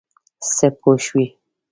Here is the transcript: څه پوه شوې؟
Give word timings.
څه 0.55 0.67
پوه 0.79 0.95
شوې؟ 1.05 1.25